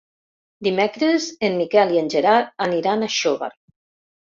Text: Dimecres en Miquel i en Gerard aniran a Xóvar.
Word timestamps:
Dimecres 0.67 1.27
en 1.51 1.59
Miquel 1.59 1.95
i 1.97 2.03
en 2.05 2.11
Gerard 2.15 2.51
aniran 2.69 3.05
a 3.05 3.13
Xóvar. 3.21 3.55